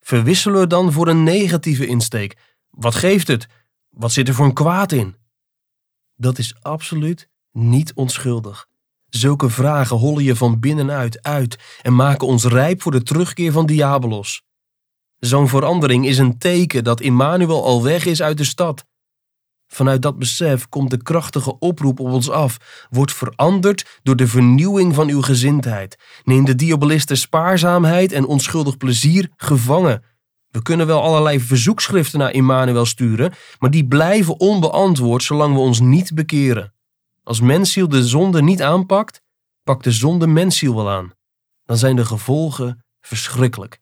verwisselen 0.00 0.60
we 0.60 0.66
dan 0.66 0.92
voor 0.92 1.08
een 1.08 1.22
negatieve 1.22 1.86
insteek. 1.86 2.36
Wat 2.76 2.94
geeft 2.94 3.28
het? 3.28 3.46
Wat 3.88 4.12
zit 4.12 4.28
er 4.28 4.34
voor 4.34 4.44
een 4.44 4.52
kwaad 4.52 4.92
in? 4.92 5.16
Dat 6.16 6.38
is 6.38 6.54
absoluut 6.62 7.28
niet 7.52 7.94
onschuldig. 7.94 8.66
Zulke 9.08 9.50
vragen 9.50 9.96
hollen 9.96 10.24
je 10.24 10.36
van 10.36 10.60
binnenuit 10.60 11.22
uit 11.22 11.78
en 11.82 11.94
maken 11.94 12.26
ons 12.26 12.44
rijp 12.44 12.82
voor 12.82 12.92
de 12.92 13.02
terugkeer 13.02 13.52
van 13.52 13.66
Diabolos. 13.66 14.42
Zo'n 15.18 15.48
verandering 15.48 16.06
is 16.06 16.18
een 16.18 16.38
teken 16.38 16.84
dat 16.84 17.00
Immanuel 17.00 17.64
al 17.64 17.82
weg 17.82 18.04
is 18.04 18.22
uit 18.22 18.36
de 18.36 18.44
stad. 18.44 18.84
Vanuit 19.66 20.02
dat 20.02 20.18
besef 20.18 20.68
komt 20.68 20.90
de 20.90 21.02
krachtige 21.02 21.58
oproep 21.58 22.00
op 22.00 22.10
ons 22.10 22.30
af. 22.30 22.86
Word 22.90 23.12
veranderd 23.12 24.00
door 24.02 24.16
de 24.16 24.28
vernieuwing 24.28 24.94
van 24.94 25.08
uw 25.08 25.22
gezindheid. 25.22 25.98
Neem 26.24 26.44
de 26.44 26.54
diabolisten 26.54 27.16
spaarzaamheid 27.16 28.12
en 28.12 28.26
onschuldig 28.26 28.76
plezier 28.76 29.30
gevangen. 29.36 30.02
We 30.54 30.62
kunnen 30.62 30.86
wel 30.86 31.02
allerlei 31.02 31.40
verzoekschriften 31.40 32.18
naar 32.18 32.32
Immanuel 32.32 32.86
sturen, 32.86 33.32
maar 33.58 33.70
die 33.70 33.86
blijven 33.86 34.40
onbeantwoord 34.40 35.22
zolang 35.22 35.54
we 35.54 35.60
ons 35.60 35.80
niet 35.80 36.14
bekeren. 36.14 36.72
Als 37.22 37.40
mensziel 37.40 37.88
de 37.88 38.06
zonde 38.06 38.42
niet 38.42 38.62
aanpakt, 38.62 39.20
pakt 39.62 39.84
de 39.84 39.92
zonde 39.92 40.26
mensziel 40.26 40.74
wel 40.74 40.90
aan. 40.90 41.12
Dan 41.64 41.76
zijn 41.76 41.96
de 41.96 42.04
gevolgen 42.04 42.84
verschrikkelijk. 43.00 43.80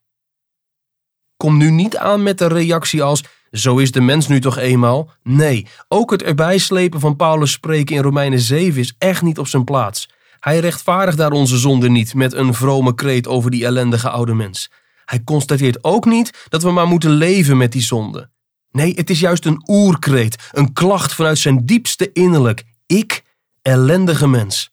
Kom 1.37 1.57
nu 1.57 1.71
niet 1.71 1.97
aan 1.97 2.23
met 2.23 2.39
de 2.39 2.47
reactie 2.47 3.03
als 3.03 3.25
zo 3.51 3.79
is 3.79 3.93
de 3.93 4.01
mens 4.01 4.29
nu 4.29 4.41
toch 4.41 4.59
eenmaal? 4.59 5.11
Nee, 5.23 5.67
ook 5.89 6.11
het 6.11 6.23
erbij 6.23 6.59
slepen 6.59 7.01
van 7.01 7.17
Paulus 7.17 7.53
spreken 7.53 7.97
in 7.97 8.03
Romeinen 8.03 8.41
7 8.41 8.81
is 8.81 8.95
echt 8.99 9.23
niet 9.23 9.39
op 9.39 9.47
zijn 9.47 9.65
plaats. 9.65 10.09
Hij 10.41 10.59
rechtvaardigt 10.59 11.17
daar 11.17 11.33
onze 11.33 11.57
zonde 11.57 11.89
niet 11.89 12.15
met 12.15 12.33
een 12.33 12.55
vrome 12.55 12.95
kreet 12.95 13.29
over 13.29 13.51
die 13.51 13.65
ellendige 13.65 14.11
oude 14.11 14.35
mens. 14.35 14.71
Hij 15.13 15.25
constateert 15.25 15.85
ook 15.85 16.05
niet 16.05 16.47
dat 16.49 16.63
we 16.63 16.71
maar 16.71 16.87
moeten 16.87 17.11
leven 17.11 17.57
met 17.57 17.73
die 17.73 17.83
zonde. 17.83 18.31
Nee, 18.71 18.95
het 18.95 19.11
is 19.11 19.21
juist 19.21 19.47
een 19.47 19.63
oerkreet, 19.67 20.49
een 20.53 20.73
klacht 20.73 21.15
vanuit 21.15 21.39
zijn 21.39 21.67
diepste 21.67 22.13
innerlijk. 22.13 22.65
Ik, 22.87 23.23
ellendige 23.63 24.29
mens. 24.29 24.71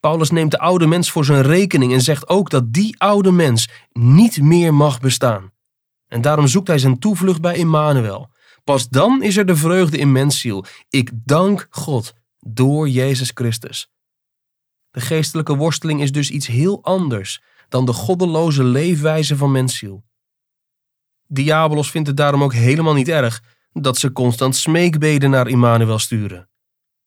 Paulus 0.00 0.30
neemt 0.30 0.50
de 0.50 0.58
oude 0.58 0.86
mens 0.86 1.10
voor 1.10 1.24
zijn 1.24 1.42
rekening 1.42 1.92
en 1.92 2.00
zegt 2.00 2.28
ook 2.28 2.50
dat 2.50 2.72
die 2.72 2.98
oude 2.98 3.30
mens 3.30 3.68
niet 3.92 4.40
meer 4.40 4.74
mag 4.74 5.00
bestaan. 5.00 5.52
En 6.06 6.20
daarom 6.20 6.46
zoekt 6.46 6.68
hij 6.68 6.78
zijn 6.78 6.98
toevlucht 6.98 7.40
bij 7.40 7.56
Immanuel. 7.56 8.30
Pas 8.64 8.88
dan 8.88 9.22
is 9.22 9.36
er 9.36 9.46
de 9.46 9.56
vreugde 9.56 9.98
in 9.98 10.12
mensziel. 10.12 10.64
Ik 10.88 11.10
dank 11.24 11.66
God 11.70 12.14
door 12.38 12.88
Jezus 12.88 13.30
Christus. 13.34 13.90
De 14.90 15.00
geestelijke 15.00 15.56
worsteling 15.56 16.00
is 16.00 16.12
dus 16.12 16.30
iets 16.30 16.46
heel 16.46 16.82
anders 16.82 17.42
dan 17.70 17.84
de 17.84 17.92
goddeloze 17.92 18.64
leefwijze 18.64 19.36
van 19.36 19.50
mensziel. 19.50 20.04
Diabolos 21.26 21.90
vindt 21.90 22.08
het 22.08 22.16
daarom 22.16 22.42
ook 22.42 22.52
helemaal 22.52 22.94
niet 22.94 23.08
erg 23.08 23.42
dat 23.72 23.98
ze 23.98 24.12
constant 24.12 24.56
smeekbeden 24.56 25.30
naar 25.30 25.48
Immanuel 25.48 25.98
sturen. 25.98 26.48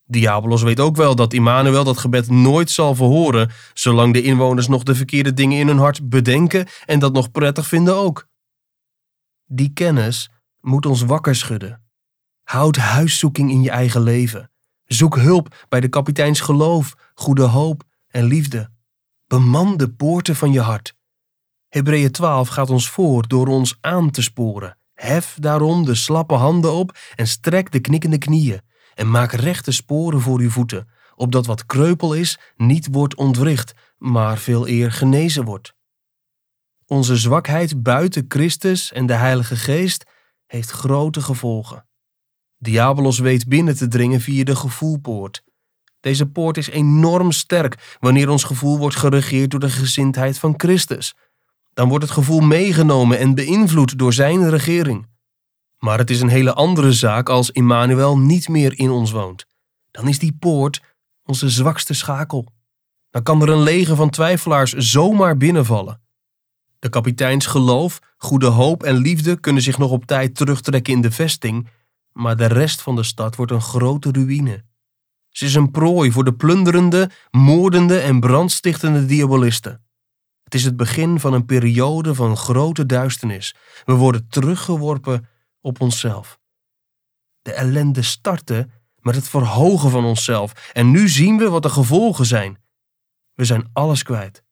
Diabolos 0.06 0.62
weet 0.62 0.80
ook 0.80 0.96
wel 0.96 1.16
dat 1.16 1.34
Immanuel 1.34 1.84
dat 1.84 1.98
gebed 1.98 2.30
nooit 2.30 2.72
zal 2.72 2.96
verhoren, 2.96 3.52
zolang 3.74 4.14
de 4.14 4.22
inwoners 4.22 4.68
nog 4.68 4.84
de 4.84 4.96
verkeerde 4.96 5.34
dingen 5.34 5.60
in 5.60 5.68
hun 5.68 5.78
hart 5.78 6.10
bedenken 6.10 6.68
en 6.86 7.00
dat 7.00 7.14
nog 7.14 7.32
prettig 7.32 7.68
vinden 7.68 7.96
ook. 7.96 8.28
Die 9.46 9.74
kennis 9.74 10.30
moet 10.60 10.86
ons 10.86 11.02
wakker 11.02 11.36
schudden. 11.36 11.84
Houd 12.44 12.76
huiszoeking 12.76 13.52
in 13.52 13.62
je 13.62 13.70
eigen 13.70 14.02
leven. 14.02 14.52
Zoek 14.86 15.16
hulp 15.16 15.66
bij 15.70 15.80
de 15.80 15.88
kapiteins 15.88 16.40
geloof, 16.40 16.94
goede 17.14 17.44
hoop 17.44 17.84
en 18.08 18.24
liefde. 18.24 18.73
Beman 19.34 19.78
de 19.78 19.92
poorten 19.92 20.36
van 20.36 20.52
je 20.52 20.60
hart. 20.60 20.96
Hebreeën 21.68 22.12
12 22.12 22.48
gaat 22.48 22.70
ons 22.70 22.90
voor 22.90 23.28
door 23.28 23.48
ons 23.48 23.78
aan 23.82 24.12
te 24.12 24.22
sporen. 24.22 24.78
Hef 24.94 25.38
daarom 25.40 25.86
de 25.86 25.96
slappe 25.96 26.34
handen 26.34 26.72
op 26.74 26.98
en 27.16 27.28
strek 27.28 27.72
de 27.72 27.80
knikkende 27.80 28.18
knieën. 28.18 28.62
En 28.94 29.12
maak 29.12 29.32
rechte 29.32 29.72
sporen 29.72 30.22
voor 30.22 30.40
uw 30.40 30.50
voeten, 30.50 30.88
opdat 31.16 31.46
wat 31.46 31.66
kreupel 31.66 32.14
is 32.14 32.40
niet 32.56 32.88
wordt 32.92 33.16
ontwricht, 33.16 33.74
maar 33.98 34.38
veel 34.38 34.68
eer 34.68 34.92
genezen 34.92 35.46
wordt. 35.46 35.76
Onze 36.86 37.18
zwakheid 37.18 37.84
buiten 37.84 38.26
Christus 38.28 38.92
en 38.92 39.06
de 39.06 39.16
Heilige 39.16 39.56
Geest 39.56 40.06
heeft 40.46 40.70
grote 40.70 41.22
gevolgen. 41.22 41.88
Diabolos 42.58 43.20
weet 43.20 43.48
binnen 43.48 43.76
te 43.76 43.88
dringen 43.88 44.22
via 44.22 44.44
de 44.44 44.56
gevoelpoort. 44.56 45.44
Deze 46.04 46.26
poort 46.26 46.58
is 46.58 46.70
enorm 46.70 47.32
sterk 47.32 47.98
wanneer 48.00 48.30
ons 48.30 48.44
gevoel 48.44 48.78
wordt 48.78 48.96
geregeerd 48.96 49.52
door 49.52 49.60
de 49.60 49.70
gezindheid 49.70 50.40
van 50.40 50.54
Christus. 50.58 51.16
Dan 51.74 51.90
wordt 51.90 52.04
het 52.04 52.14
gevoel 52.14 52.40
meegenomen 52.40 53.20
en 53.20 53.36
beïnvloed 53.36 53.98
door 53.98 54.14
zijn 54.14 54.50
regering. 54.50 55.08
Maar 55.78 55.98
het 55.98 56.10
is 56.10 56.22
een 56.22 56.30
hele 56.30 56.54
andere 56.54 56.94
zaak 56.94 57.30
als 57.30 57.52
Immanuel 57.52 58.18
niet 58.18 58.48
meer 58.48 58.80
in 58.80 58.90
ons 58.90 59.12
woont. 59.12 59.46
Dan 59.92 60.08
is 60.08 60.20
die 60.20 60.36
poort 60.40 60.82
onze 61.24 61.50
zwakste 61.50 61.94
schakel. 61.94 62.48
Dan 63.10 63.24
kan 63.24 63.42
er 63.42 63.50
een 63.50 63.64
leger 63.64 63.96
van 63.96 64.10
twijfelaars 64.10 64.74
zomaar 64.74 65.38
binnenvallen. 65.38 66.02
De 66.80 66.90
kapiteins 66.90 67.46
geloof, 67.46 68.00
goede 68.18 68.48
hoop 68.48 68.84
en 68.84 68.96
liefde 68.96 69.40
kunnen 69.40 69.64
zich 69.64 69.78
nog 69.78 69.92
op 69.92 70.06
tijd 70.06 70.36
terugtrekken 70.36 70.94
in 70.94 71.02
de 71.02 71.12
vesting, 71.12 71.68
maar 72.12 72.38
de 72.38 72.46
rest 72.46 72.82
van 72.82 72.96
de 72.96 73.04
stad 73.04 73.36
wordt 73.36 73.52
een 73.52 73.62
grote 73.62 74.12
ruïne. 74.12 74.64
Ze 75.34 75.46
is 75.46 75.56
een 75.56 75.72
prooi 75.72 76.12
voor 76.12 76.24
de 76.24 76.34
plunderende, 76.34 77.10
moordende 77.32 78.00
en 78.00 78.20
brandstichtende 78.20 79.06
diabolisten. 79.06 79.86
Het 80.44 80.54
is 80.54 80.64
het 80.64 80.78
begin 80.78 81.20
van 81.20 81.34
een 81.34 81.46
periode 81.46 82.16
van 82.16 82.38
grote 82.38 82.86
duisternis. 82.86 83.56
We 83.86 83.94
worden 83.94 84.28
teruggeworpen 84.30 85.28
op 85.62 85.82
onszelf. 85.82 86.40
De 87.42 87.54
ellende 87.54 88.02
startte 88.02 88.70
met 88.96 89.16
het 89.16 89.28
verhogen 89.28 89.90
van 89.90 90.06
onszelf 90.06 90.72
en 90.74 90.92
nu 90.92 91.10
zien 91.10 91.38
we 91.38 91.50
wat 91.50 91.64
de 91.64 91.70
gevolgen 91.70 92.26
zijn. 92.26 92.58
We 93.34 93.46
zijn 93.46 93.70
alles 93.74 94.04
kwijt. 94.04 94.44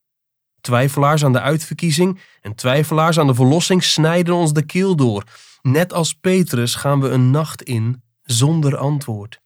Twijfelaars 0.61 1.23
aan 1.23 1.33
de 1.33 1.41
uitverkiezing 1.41 2.19
en 2.41 2.55
twijfelaars 2.55 3.19
aan 3.19 3.27
de 3.27 3.35
verlossing 3.35 3.83
snijden 3.83 4.33
ons 4.33 4.53
de 4.53 4.65
keel 4.65 4.95
door. 4.95 5.23
Net 5.61 5.93
als 5.93 6.13
Petrus 6.13 6.75
gaan 6.75 7.01
we 7.01 7.09
een 7.09 7.31
nacht 7.31 7.61
in 7.61 8.03
zonder 8.21 8.77
antwoord. 8.77 9.41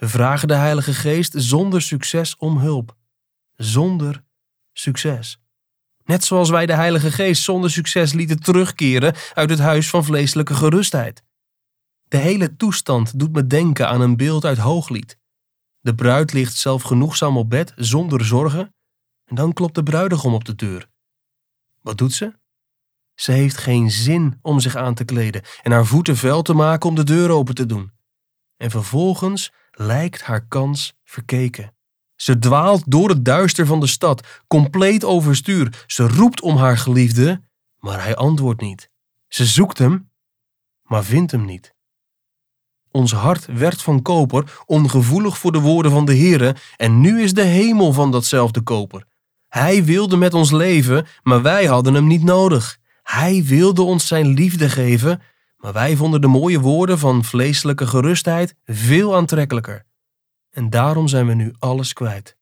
We 0.00 0.08
vragen 0.08 0.48
de 0.48 0.54
Heilige 0.54 0.94
Geest 0.94 1.34
zonder 1.36 1.82
succes 1.82 2.36
om 2.36 2.58
hulp. 2.58 2.96
Zonder 3.56 4.24
succes. 4.72 5.40
Net 6.04 6.24
zoals 6.24 6.50
wij 6.50 6.66
de 6.66 6.72
Heilige 6.72 7.10
Geest 7.10 7.42
zonder 7.42 7.70
succes 7.70 8.12
lieten 8.12 8.40
terugkeren 8.40 9.14
uit 9.34 9.50
het 9.50 9.58
huis 9.58 9.90
van 9.90 10.04
vleeselijke 10.04 10.54
gerustheid. 10.54 11.22
De 12.08 12.16
hele 12.16 12.56
toestand 12.56 13.18
doet 13.18 13.32
me 13.32 13.46
denken 13.46 13.88
aan 13.88 14.00
een 14.00 14.16
beeld 14.16 14.44
uit 14.44 14.58
Hooglied. 14.58 15.18
De 15.80 15.94
bruid 15.94 16.32
ligt 16.32 16.56
zelf 16.56 16.82
genoegzaam 16.82 17.36
op 17.36 17.50
bed 17.50 17.72
zonder 17.76 18.24
zorgen 18.24 18.74
en 19.24 19.34
dan 19.34 19.52
klopt 19.52 19.74
de 19.74 19.82
bruidegom 19.82 20.34
op 20.34 20.44
de 20.44 20.54
deur. 20.54 20.90
Wat 21.80 21.98
doet 21.98 22.12
ze? 22.12 22.38
Ze 23.14 23.32
heeft 23.32 23.56
geen 23.56 23.90
zin 23.90 24.38
om 24.42 24.60
zich 24.60 24.76
aan 24.76 24.94
te 24.94 25.04
kleden 25.04 25.42
en 25.62 25.72
haar 25.72 25.86
voeten 25.86 26.16
vuil 26.16 26.42
te 26.42 26.54
maken 26.54 26.88
om 26.88 26.94
de 26.94 27.04
deur 27.04 27.30
open 27.30 27.54
te 27.54 27.66
doen. 27.66 27.92
en 28.56 28.70
vervolgens 28.70 29.52
lijkt 29.80 30.22
haar 30.22 30.46
kans 30.46 30.94
verkeken. 31.04 31.74
Ze 32.16 32.38
dwaalt 32.38 32.82
door 32.86 33.08
het 33.08 33.24
duister 33.24 33.66
van 33.66 33.80
de 33.80 33.86
stad, 33.86 34.26
compleet 34.46 35.04
overstuur. 35.04 35.84
Ze 35.86 36.08
roept 36.08 36.40
om 36.40 36.56
haar 36.56 36.78
geliefde, 36.78 37.42
maar 37.78 38.02
hij 38.02 38.16
antwoordt 38.16 38.60
niet. 38.60 38.90
Ze 39.28 39.46
zoekt 39.46 39.78
hem, 39.78 40.10
maar 40.82 41.04
vindt 41.04 41.32
hem 41.32 41.44
niet. 41.44 41.74
Ons 42.90 43.12
hart 43.12 43.46
werd 43.46 43.82
van 43.82 44.02
koper, 44.02 44.62
ongevoelig 44.66 45.38
voor 45.38 45.52
de 45.52 45.60
woorden 45.60 45.92
van 45.92 46.04
de 46.04 46.16
Heere, 46.16 46.56
en 46.76 47.00
nu 47.00 47.22
is 47.22 47.34
de 47.34 47.42
hemel 47.44 47.92
van 47.92 48.10
datzelfde 48.10 48.60
koper. 48.60 49.04
Hij 49.48 49.84
wilde 49.84 50.16
met 50.16 50.34
ons 50.34 50.50
leven, 50.50 51.06
maar 51.22 51.42
wij 51.42 51.64
hadden 51.66 51.94
hem 51.94 52.06
niet 52.06 52.22
nodig. 52.22 52.78
Hij 53.02 53.44
wilde 53.44 53.82
ons 53.82 54.06
zijn 54.06 54.26
liefde 54.26 54.68
geven, 54.68 55.22
maar 55.60 55.72
wij 55.72 55.96
vonden 55.96 56.20
de 56.20 56.26
mooie 56.26 56.60
woorden 56.60 56.98
van 56.98 57.24
vleeselijke 57.24 57.86
gerustheid 57.86 58.54
veel 58.64 59.16
aantrekkelijker. 59.16 59.86
En 60.50 60.70
daarom 60.70 61.08
zijn 61.08 61.26
we 61.26 61.34
nu 61.34 61.54
alles 61.58 61.92
kwijt. 61.92 62.36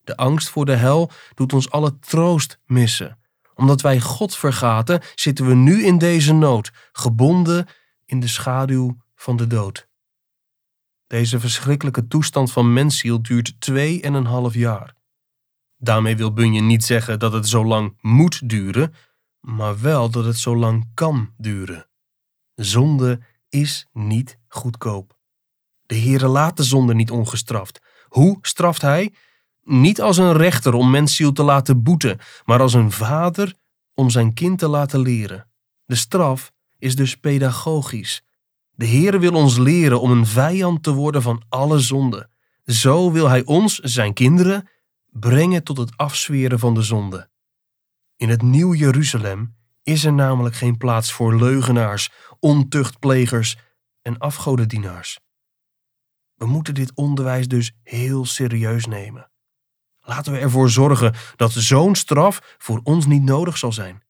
De 0.00 0.16
angst 0.16 0.48
voor 0.48 0.64
de 0.64 0.76
hel 0.76 1.10
doet 1.34 1.52
ons 1.52 1.70
alle 1.70 1.98
troost 1.98 2.58
missen. 2.66 3.18
Omdat 3.54 3.80
wij 3.80 4.00
God 4.00 4.36
vergaten, 4.36 5.00
zitten 5.14 5.46
we 5.46 5.54
nu 5.54 5.84
in 5.84 5.98
deze 5.98 6.32
nood, 6.32 6.70
gebonden 6.92 7.66
in 8.04 8.20
de 8.20 8.28
schaduw 8.28 8.96
van 9.14 9.36
de 9.36 9.46
dood. 9.46 9.88
Deze 11.06 11.40
verschrikkelijke 11.40 12.06
toestand 12.06 12.52
van 12.52 12.72
mensziel 12.72 13.22
duurt 13.22 13.60
twee 13.60 14.02
en 14.02 14.14
een 14.14 14.26
half 14.26 14.54
jaar. 14.54 14.94
Daarmee 15.76 16.16
wil 16.16 16.32
Bunje 16.32 16.60
niet 16.60 16.84
zeggen 16.84 17.18
dat 17.18 17.32
het 17.32 17.48
zo 17.48 17.64
lang 17.64 17.98
moet 18.00 18.48
duren, 18.48 18.94
maar 19.40 19.80
wel 19.80 20.10
dat 20.10 20.24
het 20.24 20.38
zo 20.38 20.56
lang 20.56 20.90
kan 20.94 21.34
duren. 21.36 21.89
Zonde 22.64 23.20
is 23.48 23.86
niet 23.92 24.38
goedkoop. 24.48 25.18
De 25.86 25.98
Heere 25.98 26.28
laat 26.28 26.56
de 26.56 26.62
zonde 26.62 26.94
niet 26.94 27.10
ongestraft. 27.10 27.80
Hoe 28.08 28.38
straft 28.42 28.82
hij? 28.82 29.14
Niet 29.62 30.00
als 30.00 30.16
een 30.16 30.32
rechter 30.32 30.74
om 30.74 30.90
mensziel 30.90 31.32
te 31.32 31.42
laten 31.42 31.82
boeten, 31.82 32.18
maar 32.44 32.60
als 32.60 32.72
een 32.74 32.90
vader 32.90 33.54
om 33.94 34.10
zijn 34.10 34.34
kind 34.34 34.58
te 34.58 34.68
laten 34.68 35.00
leren. 35.00 35.50
De 35.84 35.94
straf 35.94 36.52
is 36.78 36.96
dus 36.96 37.16
pedagogisch. 37.16 38.22
De 38.70 38.86
Heere 38.86 39.18
wil 39.18 39.34
ons 39.34 39.58
leren 39.58 40.00
om 40.00 40.10
een 40.10 40.26
vijand 40.26 40.82
te 40.82 40.92
worden 40.92 41.22
van 41.22 41.42
alle 41.48 41.78
zonde. 41.78 42.28
Zo 42.64 43.12
wil 43.12 43.28
hij 43.28 43.44
ons, 43.44 43.78
zijn 43.78 44.12
kinderen, 44.12 44.68
brengen 45.06 45.64
tot 45.64 45.76
het 45.76 45.96
afzweren 45.96 46.58
van 46.58 46.74
de 46.74 46.82
zonde. 46.82 47.30
In 48.16 48.28
het 48.28 48.42
Nieuw 48.42 48.74
Jeruzalem 48.74 49.58
is 49.82 50.04
er 50.04 50.12
namelijk 50.12 50.54
geen 50.54 50.76
plaats 50.76 51.12
voor 51.12 51.36
leugenaars, 51.36 52.10
ontuchtplegers 52.38 53.56
en 54.02 54.18
afgodendienaars. 54.18 55.20
We 56.34 56.46
moeten 56.46 56.74
dit 56.74 56.94
onderwijs 56.94 57.48
dus 57.48 57.72
heel 57.82 58.24
serieus 58.24 58.86
nemen. 58.86 59.30
Laten 60.00 60.32
we 60.32 60.38
ervoor 60.38 60.70
zorgen 60.70 61.14
dat 61.36 61.52
zo'n 61.52 61.94
straf 61.94 62.56
voor 62.58 62.80
ons 62.82 63.06
niet 63.06 63.22
nodig 63.22 63.58
zal 63.58 63.72
zijn. 63.72 64.02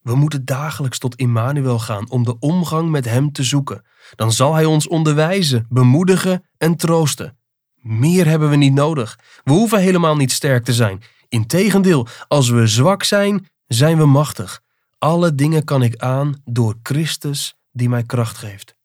We 0.00 0.14
moeten 0.14 0.44
dagelijks 0.44 0.98
tot 0.98 1.14
Immanuel 1.14 1.78
gaan 1.78 2.10
om 2.10 2.24
de 2.24 2.38
omgang 2.38 2.90
met 2.90 3.04
Hem 3.04 3.32
te 3.32 3.42
zoeken. 3.42 3.84
Dan 4.14 4.32
zal 4.32 4.54
Hij 4.54 4.64
ons 4.64 4.88
onderwijzen, 4.88 5.66
bemoedigen 5.68 6.44
en 6.56 6.76
troosten. 6.76 7.38
Meer 7.74 8.26
hebben 8.26 8.50
we 8.50 8.56
niet 8.56 8.74
nodig. 8.74 9.18
We 9.44 9.52
hoeven 9.52 9.80
helemaal 9.80 10.16
niet 10.16 10.32
sterk 10.32 10.64
te 10.64 10.72
zijn. 10.72 11.02
Integendeel, 11.28 12.06
als 12.28 12.48
we 12.48 12.66
zwak 12.66 13.02
zijn, 13.02 13.48
zijn 13.72 13.98
we 13.98 14.06
machtig. 14.06 14.62
Alle 14.98 15.34
dingen 15.34 15.64
kan 15.64 15.82
ik 15.82 15.96
aan 15.96 16.42
door 16.44 16.78
Christus 16.82 17.54
die 17.72 17.88
mij 17.88 18.02
kracht 18.02 18.36
geeft. 18.36 18.76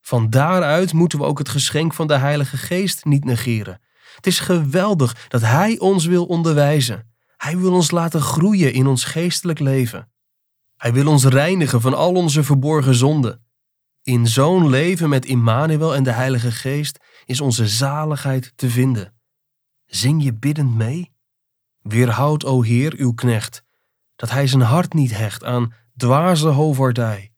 Van 0.00 0.30
daaruit 0.30 0.92
moeten 0.92 1.18
we 1.18 1.24
ook 1.24 1.38
het 1.38 1.48
geschenk 1.48 1.94
van 1.94 2.06
de 2.06 2.16
Heilige 2.16 2.56
Geest 2.56 3.04
niet 3.04 3.24
negeren. 3.24 3.80
Het 4.14 4.26
is 4.26 4.38
geweldig 4.40 5.28
dat 5.28 5.40
Hij 5.40 5.78
ons 5.78 6.04
wil 6.04 6.26
onderwijzen. 6.26 7.14
Hij 7.36 7.58
wil 7.58 7.72
ons 7.72 7.90
laten 7.90 8.20
groeien 8.20 8.72
in 8.72 8.86
ons 8.86 9.04
geestelijk 9.04 9.58
leven. 9.58 10.12
Hij 10.76 10.92
wil 10.92 11.06
ons 11.06 11.24
reinigen 11.24 11.80
van 11.80 11.94
al 11.94 12.14
onze 12.14 12.44
verborgen 12.44 12.94
zonden. 12.94 13.46
In 14.02 14.26
zo'n 14.26 14.68
leven 14.68 15.08
met 15.08 15.24
Immanuel 15.24 15.94
en 15.94 16.02
de 16.02 16.12
Heilige 16.12 16.52
Geest 16.52 16.98
is 17.24 17.40
onze 17.40 17.68
zaligheid 17.68 18.52
te 18.56 18.70
vinden. 18.70 19.14
Zing 19.86 20.22
je 20.22 20.34
biddend 20.34 20.74
mee? 20.74 21.12
Weerhoud, 21.78 22.44
o 22.44 22.62
Heer, 22.62 22.94
uw 22.96 23.12
knecht, 23.12 23.64
dat 24.16 24.30
hij 24.30 24.46
zijn 24.46 24.62
hart 24.62 24.92
niet 24.92 25.16
hecht 25.16 25.44
aan 25.44 25.72
dwaze 25.96 26.48
hoofdwaardij. 26.48 27.32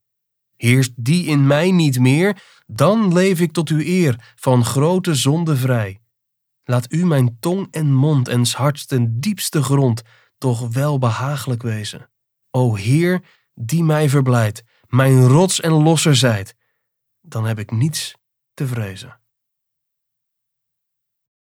Heerst 0.57 0.93
die 0.97 1.25
in 1.27 1.47
mij 1.47 1.71
niet 1.71 1.99
meer, 1.99 2.43
dan 2.67 3.13
leef 3.13 3.41
ik 3.41 3.53
tot 3.53 3.69
uw 3.69 3.81
eer, 3.81 4.33
van 4.37 4.65
grote 4.65 5.15
zonde 5.15 5.57
vrij. 5.57 6.01
Laat 6.65 6.93
u 6.93 7.07
mijn 7.07 7.37
tong 7.41 7.69
en 7.71 7.95
mond 7.95 8.29
en 8.29 8.47
hart 8.47 8.89
ten 8.89 9.21
diepste 9.21 9.63
grond 9.63 10.03
toch 10.39 10.69
wel 10.69 10.99
behagelijk 10.99 11.63
wezen. 11.63 12.11
O 12.51 12.75
Heer, 12.75 13.25
die 13.55 13.85
mij 13.85 14.09
verblijdt, 14.09 14.63
mijn 14.87 15.27
rots 15.27 15.61
en 15.61 15.73
losser 15.73 16.17
zijt, 16.17 16.55
dan 17.21 17.47
heb 17.47 17.59
ik 17.59 17.71
niets 17.71 18.15
te 18.55 18.67
vrezen. 18.67 19.21